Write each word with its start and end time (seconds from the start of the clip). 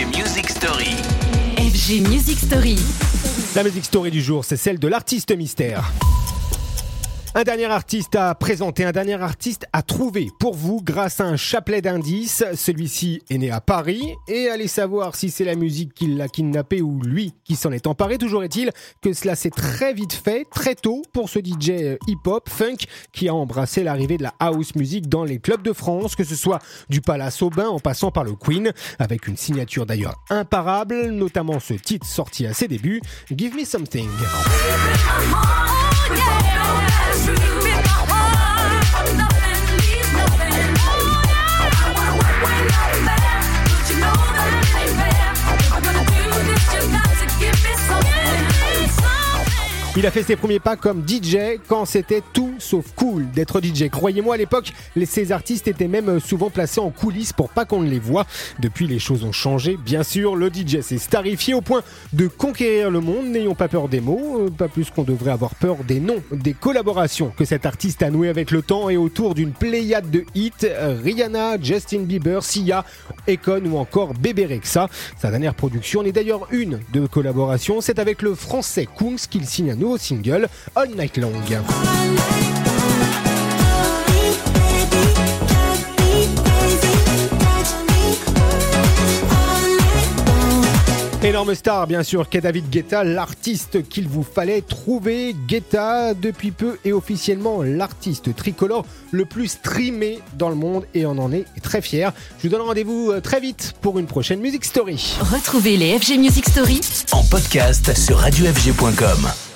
FG 0.00 0.16
Music 0.16 0.48
Story. 0.48 0.96
FG 1.58 2.08
Music 2.08 2.38
Story. 2.38 2.78
La 3.54 3.62
musique 3.62 3.84
story 3.84 4.10
du 4.10 4.22
jour, 4.22 4.46
c'est 4.46 4.56
celle 4.56 4.78
de 4.78 4.88
l'artiste 4.88 5.36
mystère. 5.36 5.92
Un 7.32 7.44
dernier 7.44 7.66
artiste 7.66 8.16
à 8.16 8.34
présenter, 8.34 8.84
un 8.84 8.90
dernier 8.90 9.22
artiste 9.22 9.64
à 9.72 9.82
trouver 9.82 10.30
pour 10.40 10.56
vous 10.56 10.80
grâce 10.82 11.20
à 11.20 11.24
un 11.24 11.36
chapelet 11.36 11.80
d'indices. 11.80 12.42
Celui-ci 12.56 13.22
est 13.30 13.38
né 13.38 13.52
à 13.52 13.60
Paris 13.60 14.16
et 14.26 14.48
allez 14.48 14.66
savoir 14.66 15.14
si 15.14 15.30
c'est 15.30 15.44
la 15.44 15.54
musique 15.54 15.94
qui 15.94 16.08
l'a 16.08 16.26
kidnappé 16.26 16.82
ou 16.82 17.00
lui 17.00 17.32
qui 17.44 17.54
s'en 17.54 17.70
est 17.70 17.86
emparé. 17.86 18.18
Toujours 18.18 18.42
est-il 18.42 18.72
que 19.00 19.12
cela 19.12 19.36
s'est 19.36 19.50
très 19.50 19.94
vite 19.94 20.12
fait, 20.12 20.44
très 20.50 20.74
tôt 20.74 21.02
pour 21.12 21.28
ce 21.28 21.38
DJ 21.38 21.96
hip-hop, 22.08 22.48
funk 22.48 22.78
qui 23.12 23.28
a 23.28 23.34
embrassé 23.34 23.84
l'arrivée 23.84 24.16
de 24.16 24.24
la 24.24 24.34
house 24.40 24.74
music 24.74 25.08
dans 25.08 25.22
les 25.22 25.38
clubs 25.38 25.62
de 25.62 25.72
France, 25.72 26.16
que 26.16 26.24
ce 26.24 26.34
soit 26.34 26.58
du 26.88 27.00
Palace 27.00 27.42
au 27.42 27.50
Bain 27.50 27.68
en 27.68 27.78
passant 27.78 28.10
par 28.10 28.24
le 28.24 28.32
Queen, 28.32 28.72
avec 28.98 29.28
une 29.28 29.36
signature 29.36 29.86
d'ailleurs 29.86 30.16
imparable, 30.30 31.10
notamment 31.10 31.60
ce 31.60 31.74
titre 31.74 32.08
sorti 32.08 32.44
à 32.46 32.54
ses 32.54 32.66
débuts, 32.66 33.00
Give 33.30 33.54
Me 33.54 33.64
Something. 33.64 34.08
Yeah. 36.16 37.89
Il 49.96 50.06
a 50.06 50.12
fait 50.12 50.22
ses 50.22 50.36
premiers 50.36 50.60
pas 50.60 50.76
comme 50.76 51.02
DJ 51.06 51.58
quand 51.66 51.84
c'était 51.84 52.22
tout 52.32 52.54
sauf 52.60 52.92
cool 52.94 53.28
d'être 53.32 53.60
DJ. 53.60 53.88
Croyez-moi, 53.90 54.36
à 54.36 54.38
l'époque, 54.38 54.72
ces 55.04 55.32
artistes 55.32 55.66
étaient 55.66 55.88
même 55.88 56.20
souvent 56.20 56.48
placés 56.48 56.78
en 56.78 56.90
coulisses 56.90 57.32
pour 57.32 57.48
pas 57.48 57.64
qu'on 57.64 57.80
ne 57.80 57.90
les 57.90 57.98
voit. 57.98 58.24
Depuis, 58.60 58.86
les 58.86 59.00
choses 59.00 59.24
ont 59.24 59.32
changé. 59.32 59.76
Bien 59.84 60.04
sûr, 60.04 60.36
le 60.36 60.48
DJ 60.48 60.80
s'est 60.80 60.98
starifié 60.98 61.54
au 61.54 61.60
point 61.60 61.82
de 62.12 62.28
conquérir 62.28 62.88
le 62.88 63.00
monde. 63.00 63.26
N'ayons 63.26 63.56
pas 63.56 63.66
peur 63.66 63.88
des 63.88 64.00
mots, 64.00 64.42
euh, 64.46 64.48
pas 64.48 64.68
plus 64.68 64.90
qu'on 64.90 65.02
devrait 65.02 65.32
avoir 65.32 65.56
peur 65.56 65.78
des 65.82 65.98
noms, 65.98 66.22
des 66.30 66.54
collaborations 66.54 67.32
que 67.36 67.44
cet 67.44 67.66
artiste 67.66 68.04
a 68.04 68.10
noué 68.10 68.28
avec 68.28 68.52
le 68.52 68.62
temps 68.62 68.90
et 68.90 68.96
autour 68.96 69.34
d'une 69.34 69.52
pléiade 69.52 70.08
de 70.08 70.24
hits. 70.36 70.52
Rihanna, 71.02 71.60
Justin 71.60 72.02
Bieber, 72.02 72.44
Sia, 72.44 72.84
Econ 73.28 73.62
ou 73.66 73.78
encore 73.78 74.14
Bébé 74.14 74.46
Rexa. 74.46 74.88
Sa 75.18 75.30
dernière 75.30 75.54
production 75.54 76.02
n'est 76.02 76.12
d'ailleurs 76.12 76.46
une 76.50 76.80
de 76.92 77.06
collaboration. 77.06 77.80
C'est 77.80 77.98
avec 77.98 78.22
le 78.22 78.34
français 78.34 78.86
Kungs 78.86 79.16
qu'il 79.28 79.46
signe 79.46 79.72
un 79.72 79.76
nouveau 79.76 79.98
single, 79.98 80.48
All 80.74 80.90
Night 80.96 81.16
Long. 81.16 81.32
Énorme 91.22 91.54
star, 91.54 91.86
bien 91.86 92.02
sûr, 92.02 92.30
qu'est 92.30 92.40
David 92.40 92.70
Guetta, 92.70 93.04
l'artiste 93.04 93.86
qu'il 93.86 94.08
vous 94.08 94.22
fallait 94.22 94.62
trouver. 94.62 95.36
Guetta, 95.46 96.14
depuis 96.14 96.50
peu, 96.50 96.78
est 96.82 96.92
officiellement 96.92 97.62
l'artiste 97.62 98.34
tricolore 98.34 98.86
le 99.10 99.26
plus 99.26 99.48
streamé 99.48 100.20
dans 100.38 100.48
le 100.48 100.54
monde 100.54 100.86
et 100.94 101.04
on 101.04 101.18
en 101.18 101.30
est 101.30 101.44
très 101.62 101.82
fier. 101.82 102.14
Je 102.38 102.44
vous 102.44 102.48
donne 102.48 102.66
rendez-vous 102.66 103.10
euh, 103.10 103.20
très 103.20 103.38
vite 103.38 103.74
pour 103.82 103.98
une 103.98 104.06
prochaine 104.06 104.40
Music 104.40 104.64
Story. 104.64 105.14
Retrouvez 105.20 105.76
les 105.76 105.98
FG 105.98 106.18
Music 106.18 106.48
Story 106.48 106.80
En 107.12 107.22
podcast 107.24 107.94
sur 107.94 108.16
radiofg.com. 108.16 109.49